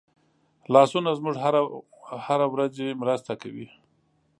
[0.73, 1.35] لاسونه زموږ
[2.27, 3.67] هره ورځي مرسته کوي